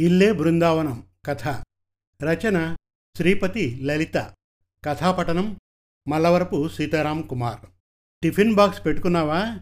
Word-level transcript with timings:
ఇల్లే 0.00 0.32
బృందావనం 0.32 1.06
కథ. 1.24 1.48
రచన 2.22 2.76
శ్రీపతి 3.16 3.80
లలిత. 3.82 4.16
కథాపఠనం 4.84 5.58
మల్లవరపు 6.08 6.68
సీతారాం 6.68 7.22
కుమార్. 7.22 7.60
టిఫిన్ 8.22 8.54
బాక్స్ 8.54 8.86
పెట్టుకున్నావా? 8.86 9.58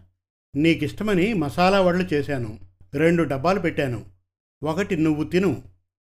నీకిష్టమని 0.56 1.34
మసాలా 1.34 1.80
వడలు 1.80 2.14
చేశాను. 2.14 2.58
రెండు 2.94 3.22
డబ్బాలు 3.22 3.60
పెట్టాను. 3.60 4.06
ఒకటి 4.62 4.96
నువ్వు 4.96 5.24
తిను. 5.24 5.62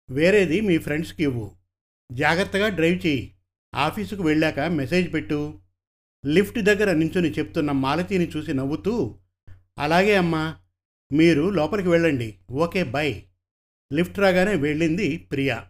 వేరేది 0.10 0.62
మీ 0.62 0.78
ఫ్రెండ్స్కి 0.78 1.24
ఇవ్వు. 1.24 1.52
జాగ్రత్తగా 2.12 2.68
డ్రైవ్ 2.68 3.08
చేయి 3.08 3.36
ఆఫీసుకు 3.76 4.24
వెళ్ళాక 4.24 4.60
మెసేజ్ 4.60 5.14
పెట్టు. 5.14 5.60
లిఫ్ట్ 6.26 6.60
దగ్గర 6.60 6.94
నించుని 6.94 7.32
చెప్తున్న 7.32 7.72
మాలతీని 7.72 8.28
చూసి 8.38 8.54
నవ్వుతూ 8.54 9.20
అలాగే 9.80 10.16
అమ్మా 10.16 10.56
మీరు 11.12 11.50
లోపలికి 11.50 11.90
వెళ్ళండి. 11.90 12.40
Okay 12.52 12.84
by. 12.84 13.24
లిఫ్ట్ 13.94 14.20
రాగానే 14.20 14.56
వెళ్ళింది 14.56 15.18
ప్రియా. 15.18 15.68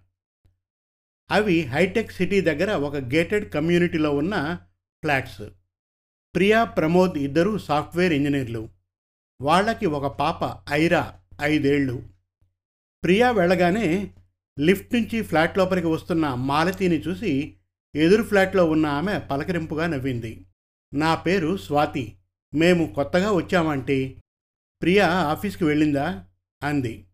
అవి 1.31 1.61
హైటెక్ 1.61 2.11
సిటీ 2.11 2.41
దగ్గర 2.41 2.71
ఒక 2.71 2.95
గేటెడ్ 2.95 3.53
కమ్యూనిటీలో 3.53 4.15
ఉన్న 4.15 4.59
ఫ్లాట్స్. 5.03 5.41
ప్రియా 6.35 6.63
ప్రమోద్ 6.63 7.17
ఇద్దరు 7.17 7.57
సాఫ్ట్వేర్ 7.57 8.13
ఇంజనీర్లు. 8.13 8.69
వాళ్ళకి 9.41 9.85
ఒక 9.85 10.17
పాప 10.19 10.71
ఐరా 10.71 11.19
ఐదేళ్ళు. 11.41 12.09
ప్రియా 13.03 13.31
వెళ్ళగానే 13.31 14.13
లిఫ్ట్ 14.59 14.93
నుంచి 14.93 15.21
ఫ్లాట్ 15.21 15.57
లోపలికి 15.57 15.87
వస్తున్న 15.87 16.33
మాలతీని 16.33 16.99
చూసి 17.01 17.57
ఎదురు 17.95 18.23
ఫ్లాట్లో 18.23 18.65
ఉన్న 18.65 18.85
ఆమె 18.85 19.19
పలకరింపుగా 19.19 19.87
నవ్వింది. 19.87 20.45
నా 20.93 21.15
పేరు 21.15 21.57
స్వాతి. 21.57 22.17
మేము 22.55 22.93
కొత్తగా 22.93 23.31
వచ్చామంటే. 23.31 24.15
ప్రియా 24.81 25.07
ఆఫీస్కి 25.07 25.63
వెళ్ళిందా? 25.63 26.27
అంది. 26.63 27.07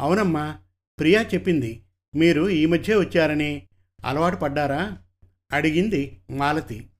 అవునమ్మా 0.00 0.58
ప్రియా 0.98 1.22
చెప్పింది. 1.22 1.82
మీరు 2.14 2.48
ఈ 2.48 2.66
మధ్య 2.66 2.96
వచ్చారని. 2.96 3.68
అలవాటు 4.04 4.36
పడ్డారా? 4.36 4.98
అడిగింది 5.52 6.20
మాలతి. 6.30 6.90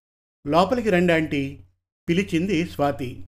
లోపలికి 0.46 0.90
రండి 0.90 1.12
ఆంటీ 1.12 1.60
పిలిచింది 2.08 2.68
స్వాతి. 2.68 3.26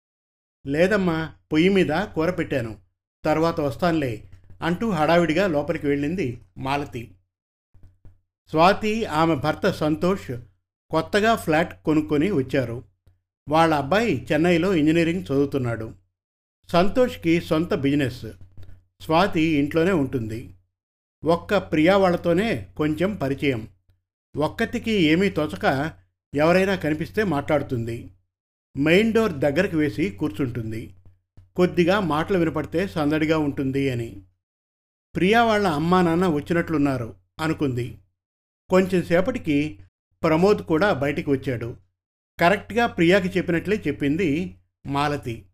లేదమ్మా 0.66 1.32
పొయ్యి 1.52 1.68
మీద 1.68 1.86
కూర 1.86 2.30
పెట్టాను. 2.30 2.78
తర్వాత 3.24 3.60
వస్తానులే 3.60 4.24
అంటూ 4.62 4.90
హడావిడిగా 4.90 5.46
లోపలికి 5.46 5.86
వెళ్ళింది 5.86 6.40
మాలతి. 6.58 7.14
స్వాతి 8.50 9.04
ఆమె 9.04 9.34
భర్త 9.34 9.70
సంతోష్ 9.70 10.30
కొత్తగా 10.90 11.34
ఫ్లాట్ 11.34 11.82
కొనుక్కొని 11.82 12.30
వచ్చారు. 12.30 12.84
వాళ్ళ 13.48 13.74
అబ్బాయి 13.74 14.26
చెన్నైలో 14.32 14.74
ఇంజనీరింగ్ 14.74 15.22
చదువుతున్నాడు. 15.22 15.92
సంతోష్కి 16.72 17.40
సొంత 17.40 17.74
బిజినెస్. 17.74 18.26
స్వాతి 19.00 19.40
ఇంట్లోనే 19.40 19.92
ఉంటుంది. 19.92 20.54
ఒక్క 21.24 21.56
ప్రియా 21.56 21.96
వాళ్ళతోనే 21.96 22.66
కొంచెం 22.76 23.16
పరిచయం. 23.16 23.68
ఒక్కతికి 24.36 24.90
ఏమీ 24.90 25.30
తోచక 25.30 25.92
ఎవరైనా 26.34 26.74
కనిపిస్తే 26.74 27.24
మాట్లాడుతుంది. 27.24 28.10
మెయిన్ 28.76 29.12
డోర్ 29.12 29.32
దగ్గరికి 29.32 29.76
వేసి 29.76 30.10
కూర్చుంటుంది. 30.10 30.94
కొద్దిగా 31.56 32.00
మాటలు 32.00 32.38
వినపడితే 32.38 32.88
సందడిగా 32.88 33.38
ఉంటుంది 33.38 33.90
అని. 33.90 34.22
ప్రియా 35.16 35.44
వాళ్ళ 35.44 35.66
అమ్మా 35.66 36.02
నాన్న 36.02 36.26
వచ్చినట్లున్నారు 36.26 37.14
అనుకుంది. 37.40 37.98
కొంచెం 38.70 39.02
సేపటికి 39.02 39.78
ప్రమోద్ 40.22 40.58
కూడా 40.58 40.92
బయటికి 40.92 41.30
వచ్చాడు. 41.30 41.76
కరెక్ట్గా 42.40 42.86
ప్రియాకి 42.86 43.38
చెప్పినట్లే 43.38 43.82
చెప్పింది 43.88 44.56
మాలతి. 44.86 45.46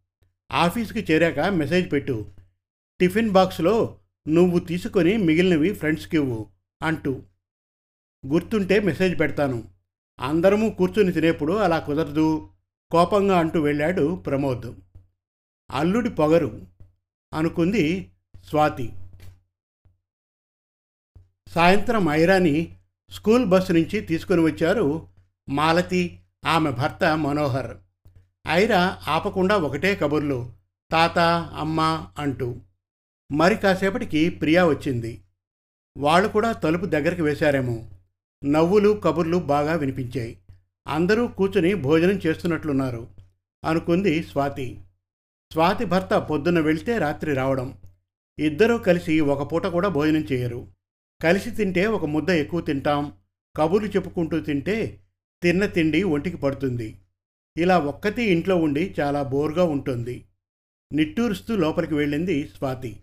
ఆఫీస్కి 0.53 1.13
చేరాక 1.13 1.39
మెసేజ్ 1.41 1.93
పెట్టు 1.93 2.40
టిఫిన్ 3.01 3.31
బాక్స్లో 3.31 3.99
నువ్వు 4.29 4.59
తీసుకొని 4.59 5.17
మిగిలినవి 5.17 5.73
ఫ్రెండ్స్కి 5.73 6.17
ఇవ్వు 6.17 6.47
అంటూ. 6.83 7.23
గుర్తుంటే 8.27 8.81
మెసేజ్ 8.81 9.21
పెడతాను. 9.21 9.69
అందరము 10.21 10.71
కూర్చుని 10.71 11.13
తినేప్పుడు 11.13 11.53
అలా 11.53 11.79
కుదరదు 11.79 12.49
కోపంగా 12.91 13.39
అంటూ 13.39 13.61
వెళ్ళాడు 13.61 14.15
ప్రమోద్. 14.15 14.75
అల్లుడి 15.71 16.11
పొగరు 16.11 16.67
అనుకుంది 17.35 18.11
స్వాతి. 18.45 18.93
సాయంత్రం 21.49 22.09
ఐరాని 22.09 22.77
స్కూల్ 23.11 23.47
బస్సు 23.47 23.73
నుంచి 23.73 24.01
తీసుకుని 24.01 24.41
వచ్చారు 24.41 25.09
మాలతి 25.49 26.21
ఆమె 26.47 26.71
భర్త 26.71 27.19
మనోహర్. 27.19 27.77
ఐరా 28.49 28.99
ఆపకుండా 29.09 29.57
ఒకటే 29.57 29.95
కబుర్లు 29.97 30.53
తాత 30.93 31.19
అమ్మ 31.59 32.07
అంటూ. 32.19 32.57
మరి 33.33 33.57
కాసేపటికి 33.57 34.31
ప్రియా 34.31 34.67
వచ్చింది. 34.67 35.21
వాళ్ళు 35.99 36.29
కూడా 36.29 36.53
తలుపు 36.53 36.87
దగ్గరికి 36.87 37.23
వేశారేమో. 37.23 37.91
నవ్వులు 38.45 39.01
కబుర్లు 39.05 39.37
బాగా 39.37 39.75
వినిపించాయి. 39.75 40.39
అందరూ 40.89 41.29
కూర్చుని 41.29 41.75
భోజనం 41.75 42.21
చేస్తున్నట్లున్నారు. 42.27 43.09
అనుకుంది 43.65 44.23
స్వాతి. 44.23 44.81
స్వాతి 45.53 45.85
భర్త 45.85 46.15
పొద్దున్న 46.15 46.61
వెళ్తే 46.61 46.99
రాత్రి 46.99 47.35
రావడం. 47.35 47.75
ఇద్దరూ 48.39 48.79
కలిసి 48.79 49.21
ఒక 49.21 49.53
పూట 49.53 49.67
కూడా 49.67 49.89
భోజనం 49.89 50.27
చేయరు. 50.33 50.67
కలిసి 51.23 51.51
తింటే 51.51 51.87
ఒక 51.87 52.05
ముద్ద 52.05 52.31
ఎక్కువ 52.31 52.61
తింటాం. 52.61 53.13
కబుర్లు 53.57 53.89
చెప్పుకుంటూ 53.89 54.41
తింటే 54.41 55.01
తిన్న 55.43 55.67
తిండి 55.67 56.03
ఒంటికి 56.03 56.37
పడుతుంది. 56.37 56.97
ఇలా 57.57 57.79
ఒక్కతే 57.79 58.25
ఇంట్లో 58.25 58.57
ఉండి 58.57 58.95
చాలా 59.01 59.23
బోర్గా 59.23 59.65
ఉంటుంది. 59.65 60.25
నిట్టూరుస్తూ 60.93 61.57
లోపలికి 61.57 61.95
వెళ్ళింది 61.95 62.49
స్వాతి. 62.49 63.01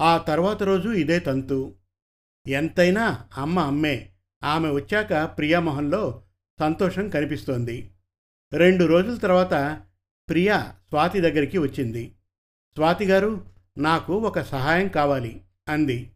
ఆ 0.00 0.18
తర్వాత 0.18 0.62
రోజు 0.62 0.88
ఇదే 0.88 1.18
తంతు. 1.18 1.74
ఎంతైనా 2.48 3.28
అమ్మ 3.36 3.58
అమ్మే. 3.58 4.10
ఆమె 4.44 4.70
వచ్చాక 4.70 5.24
ప్రియామోహన్లో 5.24 6.22
సంతోషం 6.60 7.08
కనిపిస్తోంది. 7.08 7.90
రెండు 8.52 8.84
రోజుల 8.84 9.16
తర్వాత 9.16 9.80
ప్రియా 10.28 10.74
స్వాతి 10.88 11.20
దగ్గరికి 11.20 11.58
వచ్చింది. 11.58 12.14
స్వాతి 12.74 13.04
గారు 13.04 13.46
నాకు 13.78 14.18
ఒక 14.18 14.40
సహాయం 14.40 14.88
కావాలి 14.88 15.44
అంది. 15.68 16.12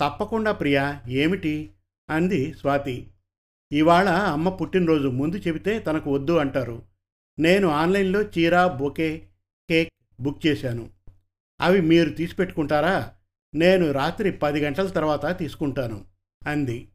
తప్పకుండా 0.00 0.52
ప్రియా 0.52 1.02
ఏమిటి? 1.08 1.70
అంది 2.10 2.54
స్వాతి. 2.54 3.10
ఇవాళ 3.72 4.08
అమ్మ 4.08 4.48
పుట్టినరోజు 4.48 5.08
ముందు 5.08 5.36
చెబితే 5.36 5.78
తనకు 5.78 6.14
వద్దు 6.14 6.32
అంటారు. 6.32 6.82
నేను 7.38 7.68
ఆన్లైన్లో 7.68 8.22
చీర 8.22 8.66
బొకే 8.66 9.28
కేక్ 9.68 10.22
బుక్ 10.22 10.46
చేశాను. 10.46 11.01
అవి 11.62 11.80
మీరు 11.80 12.10
తీసిపెట్టుకుంటారా? 12.10 13.10
నేను 13.54 13.92
రాత్రి 13.92 14.32
పది 14.32 14.60
గంటల 14.60 14.86
తర్వాత 14.86 15.38
తీసుకుంటాను 15.38 16.04
అంది. 16.46 16.88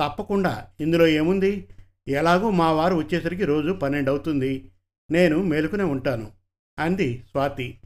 తప్పకుండా. 0.00 0.66
ఇందులో 0.80 1.06
ఏముంది? 1.06 1.68
ఎలాగూ 2.08 2.50
మా 2.50 2.72
వారు 2.72 2.94
వచ్చేసరికి 2.94 3.44
రోజు 3.44 3.72
పన్నెండు 3.72 4.10
అవుతుంది. 4.10 4.70
నేను 5.10 5.42
మేలుకునే 5.42 5.84
ఉంటాను 5.84 6.30
అంది 6.78 7.24
స్వాతి. 7.30 7.78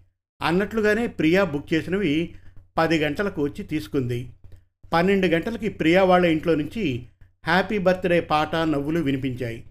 అన్నట్లుగానే 0.42 1.06
ప్రియా 1.06 1.44
బుక్ 1.44 1.74
చేసినవి 1.74 2.34
పది 2.78 2.98
గంటలకు 2.98 3.42
వచ్చి 3.42 3.64
తీసుకుంది. 3.64 4.32
పన్నెండు 4.92 5.26
గంటలకి 5.26 5.68
ప్రియా 5.68 6.04
వాళ్ళ 6.04 6.26
ఇంట్లో 6.26 6.54
నుంచి 6.54 7.06
హ్యాపీ 7.46 7.78
బర్త్డే 7.78 8.20
పాట 8.20 8.56
నవ్వులు 8.56 9.00
వినిపించాయి. 9.00 9.64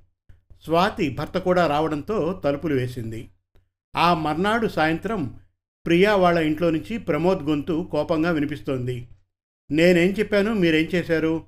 స్వాతి 0.63 1.09
భర్త 1.09 1.37
కూడా 1.37 1.67
రావడంతో 1.67 2.41
తలుపులు 2.43 2.73
వేసింది. 2.75 3.29
ఆ 3.95 4.13
మర్నాడు 4.13 4.67
సాయంత్రం 4.67 5.39
ప్రియా 5.85 6.15
వాళ్ళ 6.15 6.39
ఇంట్లో 6.39 6.69
నుంచి 6.69 6.97
ప్రమోద్ 6.97 7.39
గొంతు 7.39 7.89
కోపంగా 7.91 8.31
వినిపిస్తోంది. 8.31 9.07
నేనేం 9.71 10.11
చెప్పాను? 10.11 10.53
మీరేం 10.53 10.85
చేశారు? 10.95 11.43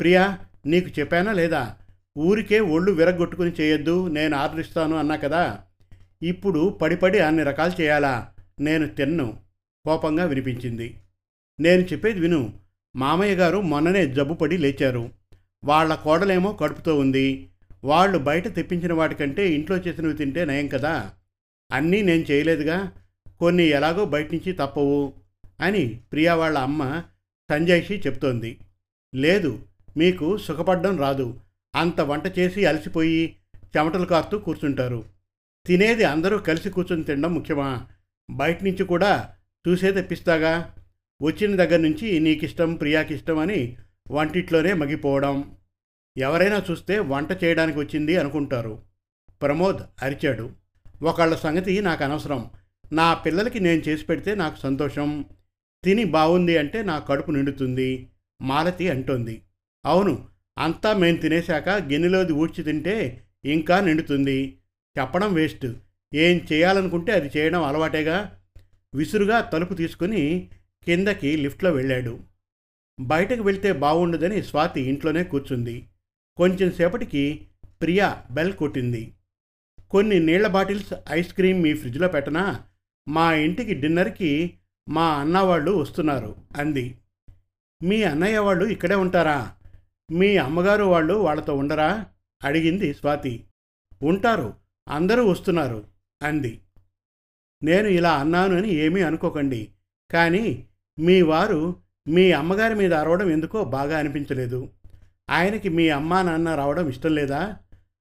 ప్రియా 0.00 0.38
నీకు 0.66 1.00
చెప్పానా 1.00 1.32
లేదా? 1.32 1.76
ఊరికే 2.18 2.60
ఒళ్ళు 2.60 2.92
విరగొట్టుకుని 2.92 3.52
చేయొద్దు 3.60 4.08
నేను 4.08 4.36
ఆర్డర్ 4.36 4.60
ఇస్తాను 4.60 4.96
అన్నా 4.96 5.16
కదా? 5.16 5.60
ఇప్పుడు 6.22 6.68
పడిపడి 6.68 7.18
అన్ని 7.18 7.42
రకాలు 7.42 7.80
చేయాలా? 7.80 8.28
నేను 8.60 8.86
తిన్ను 8.86 9.38
కోపంగా 9.84 10.24
వినిపించింది. 10.24 10.96
నేను 11.60 11.80
చెప్పేది 11.82 12.20
విను. 12.20 12.52
మామయ్య 12.96 13.34
గారు 13.34 13.60
మొన్ననే 13.60 14.06
జబ్బుపడి 14.06 14.56
లేచారు. 14.56 15.10
వాళ్ళ 15.64 15.94
కోడలేమో 15.94 16.52
కడుపుతో 16.52 16.98
ఉంది. 16.98 17.50
వాళ్ళు 17.84 18.18
బయట 18.18 18.54
తెప్పించిన 18.54 18.92
వాటికంటే 18.92 19.52
ఇంట్లో 19.52 19.76
చేసినవి 19.76 20.12
తింటే 20.12 20.44
నయం 20.44 20.68
కదా? 20.68 21.12
అన్నీ 21.72 22.02
నేను 22.02 22.24
చేయలేదుగా? 22.30 22.92
కొన్ని 23.40 23.62
ఎలాగో 23.62 24.04
బయట 24.04 24.34
నుంచి 24.34 24.52
తప్పవు 24.52 25.12
అని 25.60 26.00
ప్రియా 26.12 26.34
వాళ్ళ 26.34 26.58
అమ్మ 26.58 27.02
సంజయ్షి 27.50 28.02
చెప్తోంది. 28.06 28.58
లేదు 29.14 29.66
మీకు 29.96 30.38
సుఖపడ్డం 30.38 30.98
రాదు. 30.98 31.40
అంత 31.74 32.00
వంట 32.00 32.38
చేసి 32.38 32.66
అలసిపోయి 32.66 33.36
చెమటలు 33.76 34.04
కారుతూ 34.04 34.38
కూర్చుంటారు. 34.38 35.04
తినేది 35.66 36.04
అందరూ 36.04 36.38
కలిసి 36.38 36.70
కూర్చొని 36.70 37.04
తినడం 37.04 37.34
ముఖ్యమా? 37.34 37.86
బయట 38.30 38.62
నుంచి 38.62 38.84
కూడా 38.84 39.34
చూసే 39.68 39.92
తెప్పిస్తాగా? 39.92 40.76
వచ్చిన 41.22 41.56
దగ్గర 41.56 41.76
నుంచి 41.76 42.20
నీకిష్టం 42.20 42.74
ప్రియాకిష్టం 42.74 43.38
అని 43.38 43.76
వంటిట్లోనే 44.10 44.72
మగిపోవడం 44.72 45.56
ఎవరైనా 46.18 46.62
చూస్తే 46.70 46.98
వంట 46.98 47.44
చేయడానికి 47.44 47.78
వచ్చింది 47.78 48.16
అనుకుంటారు. 48.16 48.82
ప్రమోద్ 49.42 49.78
అరిచాడు. 50.02 50.50
ఒకళ్ళ 51.02 51.36
సంగతి 51.36 51.80
నాకు 51.80 52.04
అనవసరం. 52.04 52.50
నా 52.92 53.14
పిల్లలకి 53.14 53.60
నేను 53.60 53.80
చేసి 53.80 54.04
పెడితే 54.04 54.34
నాకు 54.34 54.60
సంతోషం. 54.60 55.24
తిని 55.84 56.04
బాగుంది 56.04 56.58
అంటే 56.58 56.82
నా 56.82 56.98
కడుపు 56.98 57.30
నిండుతుంది. 57.30 58.08
మాలతి 58.42 58.88
అంటోంది. 58.88 59.42
అవును 59.86 60.28
అంతా 60.58 60.92
మేము 60.92 61.16
తినేశాక 61.16 61.68
గిన్నెలోది 61.68 62.32
ఊడ్చి 62.32 62.64
తింటే 62.64 63.24
ఇంకా 63.44 63.80
నిండుతుంది. 63.80 64.58
చెప్పడం 64.98 65.34
వేస్ట్. 65.34 65.66
ఏం 66.14 66.40
చేయాలనుకుంటే 66.52 67.12
అది 67.12 67.38
చేయడం 67.38 67.62
అలవాటేగా? 67.62 68.36
విసురుగా 68.94 69.40
తలుపు 69.40 69.74
తీసుకుని 69.74 70.50
కిందకి 70.84 71.36
లిఫ్ట్లో 71.36 71.72
వెళ్ళాడు. 71.72 72.20
బయటకు 73.00 73.42
వెళ్తే 73.42 73.72
బాగుండదని 73.72 74.42
స్వాతి 74.42 74.80
ఇంట్లోనే 74.80 75.24
కూర్చుంది. 75.24 75.86
కొంచెం 76.36 76.72
సేపటికి 76.72 77.46
ప్రియా 77.82 78.22
బెల్ 78.30 78.52
కొట్టింది. 78.52 79.12
కొన్ని 79.90 80.20
నీళ్ళ 80.20 80.46
బాటిల్స్ 80.46 80.92
ఐస్ 81.10 81.34
క్రీమ్ 81.34 81.62
మీ 81.62 81.74
ఫ్రిడ్జ్లో 81.74 82.08
పెట్టనా? 82.08 82.64
మా 83.08 83.34
ఇంటికి 83.34 83.74
డిన్నర్కి 83.74 84.58
మా 84.88 85.08
అన్న 85.08 85.38
వాళ్ళు 85.38 85.70
వస్తున్నారు 85.70 86.36
అంది. 86.56 86.98
మీ 87.82 88.02
అన్నయ్య 88.02 88.38
వాళ్ళు 88.38 88.64
ఇక్కడే 88.64 88.94
ఉంటారా? 88.94 89.52
మీ 90.10 90.36
అమ్మగారు 90.36 90.84
వాళ్ళు 90.84 91.14
వాళ్ళతో 91.14 91.54
ఉండరా? 91.56 92.06
అడిగింది 92.44 92.94
స్వాతి. 92.94 93.44
ఉంటారు 94.02 94.54
అందరూ 94.88 95.26
వస్తున్నారు 95.26 95.84
అంది. 96.22 96.60
నేను 97.62 97.88
ఇలా 97.88 98.12
అన్నాను 98.12 98.56
అని 98.56 98.74
ఏమీ 98.74 99.02
అనుకోకండి 99.02 99.68
కానీ 100.10 100.66
మీ 100.98 101.22
వారు 101.22 101.76
మీ 102.08 102.32
అమ్మగారి 102.32 102.74
మీద 102.74 102.94
అరవడం 102.94 103.30
ఎందుకో 103.30 103.64
బాగా 103.64 103.98
అనిపించలేదు. 103.98 104.68
ఆయనకి 105.30 105.68
మీ 105.68 105.88
అమ్మా 105.88 106.22
నాన్న 106.22 106.54
రావడం 106.54 106.88
ఇష్టం 106.88 107.14
లేదా? 107.14 107.56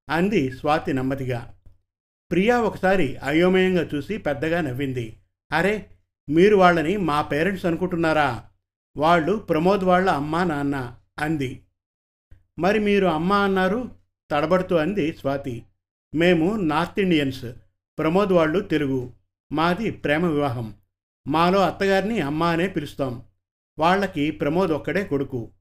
అంది 0.09 0.51
స్వాతి 0.51 0.93
నెమ్మదిగా. 0.93 1.53
ప్రియా 2.31 2.61
ఒకసారి 2.61 3.15
అయోమయంగా 3.15 3.89
చూసి 3.95 4.17
పెద్దగా 4.17 4.61
నవ్వింది. 4.61 5.17
అరే 5.51 5.89
మీరు 6.29 6.55
వాళ్ళని 6.55 6.97
మా 6.97 7.21
పేరెంట్స్ 7.21 7.65
అనుకుంటున్నారా? 7.65 8.45
వాళ్ళు 8.97 9.35
ప్రమోద్ 9.35 9.83
వాళ్ళ 9.83 10.09
అమ్మా 10.09 10.43
నాన్న 10.43 10.95
అంది. 11.19 11.61
మరి 12.59 12.79
మీరు 12.79 13.05
అమ్మ 13.05 13.33
అన్నారు? 13.33 13.91
తడబడుతూ 14.31 14.75
అంది 14.75 15.13
స్వాతి. 15.13 15.63
మేము 16.15 16.55
నార్త్ 16.55 16.99
ఇండియన్స్ 16.99 17.45
ప్రమోద్ 17.99 18.29
వాళ్ళు 18.29 18.59
తెలుగు 18.59 19.13
మాది 19.51 19.91
ప్రేమ 19.91 20.25
వివాహం. 20.25 20.73
మాలో 21.27 21.59
అత్తగారిని 21.59 22.19
అమ్మ 22.19 22.43
అనే 22.43 22.67
పిలుస్తాం. 22.67 23.23
వాళ్ళకి 23.79 24.31
ప్రమోద్ 24.31 24.71
ఒక్కడే 24.71 25.03
కొడుకు. 25.03 25.51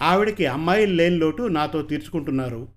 ఆవిడకి 0.00 0.46
అమ్మాయిలు 0.46 0.94
లేని 0.94 1.16
లోటు 1.16 1.42
నాతో 1.42 1.82
తీర్చుకుంటున్నారు. 1.82 2.68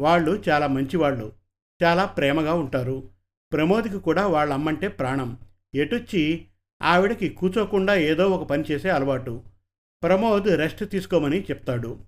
వాళ్ళు 0.00 0.42
చాలా 0.48 0.66
మంచివాళ్ళు. 0.66 1.45
చాలా 1.82 2.04
ప్రేమగా 2.04 2.54
ఉంటారు. 2.54 3.10
ప్రమోద్కి 3.52 3.98
కూడా 3.98 4.26
వాళ్ళ 4.26 4.52
అమ్మంటే 4.52 4.88
ప్రాణం. 4.88 5.38
ఎటొచ్చి 5.74 6.46
ఆవిడకి 6.82 7.28
కూర్చోకుండా 7.28 7.94
ఏదో 7.94 8.30
ఒక 8.30 8.48
పని 8.48 8.64
చేసే 8.70 8.90
అలవాటు. 8.90 9.42
ప్రమోద్ 10.02 10.44
రెస్ట్ 10.56 10.90
తీసుకోమని 10.90 11.42
చెప్తాడు. 11.42 11.98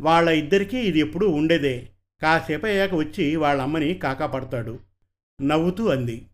వాళ్ళ 0.00 0.30
ఇద్దరికీ 0.30 0.76
ఇది 0.76 0.98
ఎప్పుడూ 0.98 1.28
ఉండేదే. 1.28 1.88
కాసేపు 2.22 2.66
అయ్యాక 2.66 2.94
వచ్చి 2.94 3.36
వాళ్ళ 3.36 3.62
అమ్మని 3.62 3.94
కాకాపడతాడు 3.94 4.78
నవ్వుతూ 5.42 5.88
అంది. 5.88 6.26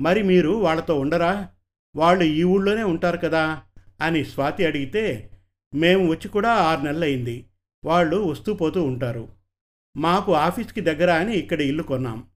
మరి 0.00 0.22
మీరు 0.22 0.50
వాళ్ళతో 0.50 0.98
ఉండరా? 0.98 1.48
వాళ్ళు 1.96 2.24
ఈ 2.24 2.42
ఊళ్ళోనే 2.42 2.82
ఉంటారు 2.82 3.16
కదా? 3.16 3.62
అని 4.00 4.24
స్వాతి 4.24 4.66
అడిగితే 4.66 5.30
మేము 5.74 6.08
వచ్చి 6.08 6.28
కూడా 6.28 6.52
ఆరు 6.52 6.80
నెలలైంది 6.80 7.46
వాళ్ళు 7.84 8.16
వస్తూ 8.16 8.54
పోతూ 8.54 8.82
ఉంటారు. 8.82 9.28
మాకు 9.96 10.34
ఆఫీస్కి 10.34 10.80
దగ్గర 10.80 11.10
అని 11.10 11.34
ఇక్కడ 11.34 11.60
ఇల్లు 11.60 11.82
కొన్నాం. 11.82 12.28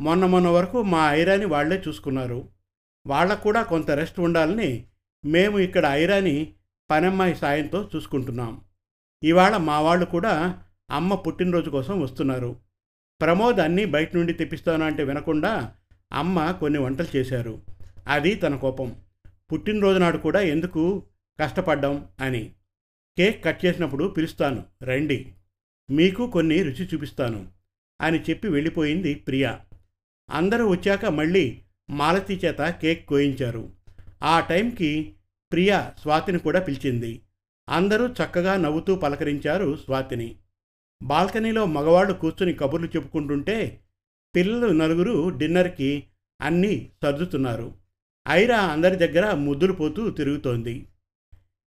మొన్న 0.00 0.26
మొన్న 0.26 0.48
వరకు 0.48 0.82
మా 0.82 1.12
ఐరాని 1.12 1.44
వాళ్ళే 1.44 1.82
చూసుకున్నారు. 1.88 2.48
వాళ్ళకు 3.06 3.42
కూడా 3.42 3.62
కొంత 3.62 3.90
రెస్ట్ 3.90 4.20
ఉండాలని 4.20 4.86
మేము 5.24 5.58
ఇక్కడ 5.58 5.86
ఐరాని 5.86 6.54
పనమ్మాయి 6.90 7.34
సాయంతో 7.34 7.90
చూసుకుంటున్నాం. 7.96 8.60
ఇవాళ 9.22 9.56
మా 9.56 9.80
వాళ్ళు 9.80 10.06
కూడా 10.06 10.62
అమ్మ 10.90 11.14
పుట్టినరోజు 11.14 11.70
కోసం 11.70 12.00
వస్తున్నారు. 12.00 12.56
ప్రమోద్ 13.20 13.60
అన్నీ 13.60 13.84
బయట 13.84 14.16
నుండి 14.16 14.32
తెప్పిస్తాను 14.32 14.84
అంటే 14.84 15.04
వినకుండా 15.04 15.74
అమ్మ 16.12 16.50
కొన్ని 16.50 16.78
వంటలు 16.78 17.16
చేశారు. 17.16 17.62
అది 18.08 18.34
తన 18.34 18.56
కోపం. 18.56 18.96
పుట్టినరోజు 19.52 19.98
నాడు 19.98 20.18
కూడా 20.18 20.40
ఎందుకు 20.40 21.02
కష్టపడ్డాం 21.40 22.08
అని. 22.20 22.52
కేక్ 23.18 23.44
కట్ 23.44 23.64
చేసినప్పుడు 23.64 24.04
పిలుస్తాను. 24.04 24.64
రండి. 24.82 25.34
మీకు 25.90 26.30
కొన్ని 26.30 26.62
రుచి 26.62 26.88
చూపిస్తాను. 26.94 27.48
అని 28.00 28.20
చెప్పి 28.20 28.48
వెళ్ళిపోయింది 28.48 29.14
ప్రియా. 29.14 29.60
అందరూ 30.30 30.68
వచ్చాక 30.68 31.06
మళ్ళీ 31.06 31.62
మాలతి 31.90 32.40
చేత 32.44 32.56
కేక్ 32.60 33.06
కోయించారు. 33.06 33.72
ఆ 34.22 34.40
టైంకి 34.40 35.14
ప్రియా 35.52 35.92
స్వాతిని 36.00 36.38
కూడా 36.38 36.60
పిలిచింది. 36.60 37.22
అందరూ 37.68 38.06
చక్కగా 38.06 38.56
నవ్వుతూ 38.56 38.94
పలకరించారు 38.94 39.76
స్వాతిని. 39.76 40.36
బాల్కనీలో 41.02 41.66
మగవాళ్ళు 41.66 42.12
కూర్చుని 42.12 42.52
కబుర్లు 42.52 42.86
చెప్పుకుంటుంటే 42.86 43.80
పిల్లలు 44.36 44.72
నలుగురు 44.72 45.28
డిన్నర్కి 45.28 46.04
అన్నీ 46.40 46.90
సర్దుతున్నారు. 47.02 47.74
ఐరా 48.28 48.60
అందరి 48.60 48.96
దగ్గర 48.96 49.34
ముద్దులు 49.34 49.72
పోతూ 49.72 50.10
తిరుగుతోంది. 50.10 50.86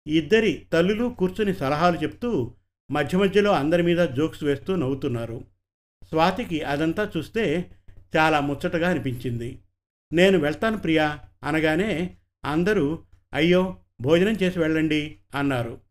ఇద్దరి 0.07 0.65
తల్లులు 0.73 1.15
కూర్చుని 1.19 1.53
సలహాలు 1.53 1.97
చెప్తూ 1.97 2.55
మధ్య 2.91 3.17
మధ్యలో 3.17 3.51
అందరి 3.51 3.83
మీద 3.83 4.07
జోక్స్ 4.07 4.43
వేస్తూ 4.43 4.75
నవ్వుతున్నారు. 4.75 5.43
స్వాతికి 6.09 6.61
అదంతా 6.61 7.11
చూస్తే 7.17 7.71
చాలా 8.17 8.39
ముచ్చటగా 8.39 8.89
అనిపించింది. 8.89 9.59
నేను 10.13 10.38
వెళ్తాను 10.38 10.77
ప్రియా 10.77 11.19
అనగానే 11.43 12.17
అందరూ 12.45 13.03
అయ్యో 13.33 13.77
భోజనం 14.01 14.33
చేసి 14.33 14.59
వెళ్ళండి 14.59 15.17
అన్నారు. 15.35 15.81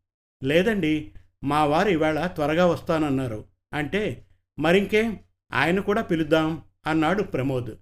లేదండి 0.42 1.12
మా 1.44 1.64
వారు 1.64 1.88
ఇవాళ 1.88 2.26
త్వరగా 2.26 2.66
వస్తానన్నారు. 2.66 3.44
అంటే 3.74 4.26
మరింకే 4.58 5.20
ఆయన 5.52 5.80
కూడా 5.80 6.02
పిలుద్దాం 6.02 6.62
అన్నాడు 6.86 7.22
ప్రమోద్. 7.22 7.76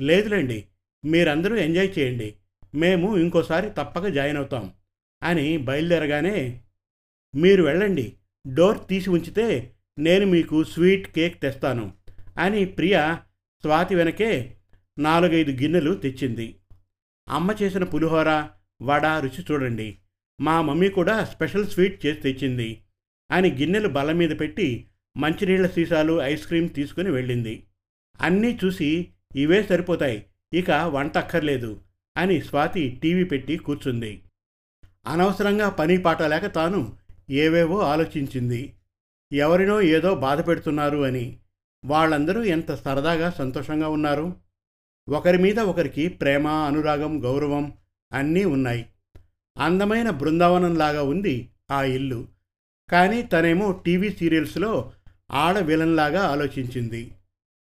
లేదులేండి 0.00 0.64
మీరందరూ 1.04 1.56
ఎంజాయ్ 1.56 1.98
చేయండి 1.98 2.34
మేము 2.74 3.16
ఇంకోసారి 3.16 3.70
తప్పక 3.70 4.06
జాయిన్ 4.06 4.36
అవుతాం 4.36 4.72
అని 5.22 5.56
బయలుదేరగానే 5.56 6.62
మీరు 7.34 7.62
వెళ్ళండి 7.62 8.16
డోర్ 8.46 8.78
తీసి 8.88 9.10
ఉంచితే 9.10 9.72
నేను 9.98 10.26
మీకు 10.26 10.64
స్వీట్ 10.64 11.08
కేక్ 11.08 11.40
తెస్తాను. 11.42 11.92
అని 12.38 12.64
ప్రియ 12.64 13.16
స్వాతి 13.62 13.94
వెనకే 13.94 14.56
నాలుగైదు 14.98 15.50
గిన్నెలు 15.50 15.94
తెచ్చింది. 15.94 16.56
అమ్మ 17.28 17.56
చేసిన 17.62 17.84
పులిహోర 17.84 18.48
వడ 18.82 19.06
రుచి 19.06 19.44
చూడండి. 19.50 19.98
మా 20.40 20.62
మమ్మీ 20.62 20.88
కూడా 20.88 21.24
స్పెషల్ 21.24 21.66
స్వీట్ 21.66 22.06
చేసి 22.06 22.20
తెచ్చింది. 22.20 22.82
అని 23.30 23.50
గిన్నెలు 23.50 23.88
బల్ల 23.88 24.12
మీద 24.12 24.30
పెట్టి 24.40 24.88
మంచినీళ్ళ 25.16 25.70
సీసాలు 25.70 26.20
ఐస్ 26.22 26.46
క్రీమ్ 26.46 26.68
తీసుకుని 26.68 27.10
వెళ్ళింది. 27.10 27.66
అన్నీ 28.20 28.58
చూసి 28.64 29.08
ఇవే 29.36 29.62
సరిపోతాయి 29.62 30.26
ఇక 30.52 30.70
వంట 30.70 31.18
అక్కర్లేదు 31.18 31.80
అని 32.16 32.42
స్వాతి 32.42 33.00
టీవీ 33.02 33.24
పెట్టి 33.24 33.56
కూర్చుంది. 33.56 34.22
అనవసరంగా 35.06 35.68
పని 35.68 35.98
పాట 35.98 36.22
లేక 36.22 36.46
తాను 36.46 37.01
ఏవేవో 37.32 37.80
ఆలోచించింది. 37.80 38.74
ఎవరినో 39.32 39.80
ఏదో 39.80 40.14
బాధ 40.14 40.46
పెడుతున్నారు 40.46 40.98
అని. 40.98 41.38
వాళ్ళందరూ 41.84 42.42
ఎంత 42.42 42.74
సరదాగా 42.74 43.30
సంతోషంగా 43.30 43.88
ఉన్నారు. 43.88 44.36
ఒకరి 45.08 45.38
మీద 45.38 45.60
ఒకరికి 45.60 46.08
ప్రేమ 46.08 46.48
అనురాగం 46.48 47.24
గౌరవం 47.24 47.72
అన్నీ 48.12 48.44
ఉన్నాయి. 48.44 48.86
అందమైన 49.58 50.10
బృందావనంలాగా 50.10 51.02
ఉంది 51.02 51.50
ఆ 51.70 51.82
ఇల్లు. 51.82 52.28
కానీ 52.90 53.22
తనేమో 53.22 53.82
టీవీ 53.86 54.10
సీరియల్స్లో 54.10 54.92
ఆడ 55.32 55.58
విలన్లాగా 55.58 56.22
ఆలోచించింది. 56.22 57.12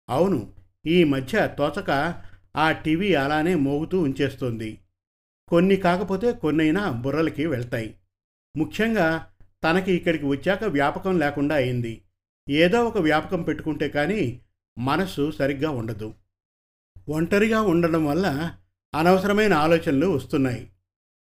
అవును 0.10 0.54
ఈ 0.86 1.04
మధ్య 1.04 1.56
తోచక 1.58 2.22
ఆ 2.56 2.72
టీవీ 2.72 3.14
అలానే 3.14 3.56
మోగుతూ 3.56 4.00
ఉంచేస్తోంది. 4.00 4.80
కొన్ని 5.48 5.76
కాకపోతే 5.76 6.32
కొన్నైనా 6.32 6.92
బుర్రలకి 6.92 7.46
వెళ్తాయి. 7.46 7.96
ముఖ్యంగా 8.58 9.32
తనకి 9.64 9.94
ఇక్కడికి 9.94 10.26
వచ్చాక 10.26 10.64
వ్యాపకం 10.64 11.20
లేకుండా 11.20 11.56
అయింది. 11.56 12.02
ఏదో 12.50 12.86
ఒక 12.86 12.98
వ్యాపకం 12.98 13.42
పెట్టుకుంటే 13.42 13.90
కానీ 13.90 14.42
మనస్సు 14.78 15.32
సరిగ్గా 15.32 15.70
ఉండదు. 15.70 16.14
ఒంటరిగా 17.10 17.62
ఉండడం 17.62 18.06
వల్ల 18.06 18.58
అనవసరమైన 18.96 19.54
ఆలోచనలు 19.54 20.08
వస్తున్నాయి. 20.08 20.72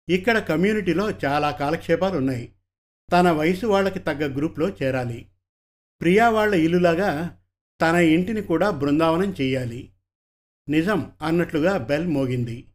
ఇక్కడ 0.10 0.40
కమ్యూనిటీలో 0.40 1.12
చాలా 1.12 1.52
కాలక్షేపాలు 1.52 2.18
ఉన్నాయి. 2.18 2.54
తన 3.12 3.32
వయసు 3.32 3.66
వాళ్ళకి 3.66 4.00
తగ్గ 4.00 4.38
గ్రూప్లో 4.38 4.70
చేరాలి. 4.70 5.28
ప్రియా 6.02 6.30
వాళ్ళ 6.30 6.56
ఇల్లులాగా 6.56 7.42
తన 7.82 7.96
ఇంటిని 7.96 8.42
కూడా 8.42 8.70
బృందావనం 8.70 9.36
చేయాలి 9.42 9.92
నిజం 10.70 11.12
అన్నట్లుగా 11.22 11.78
బెల్ 11.78 12.08
మోగింది. 12.08 12.68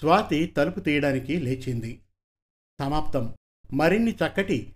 స్వాతి 0.00 0.46
తలుపు 0.46 0.80
తీయడానికి 0.80 1.36
లేచింది. 1.36 2.00
సమాప్తం. 2.80 3.34
మరిన్ని 3.72 4.12
చక్కటి 4.12 4.75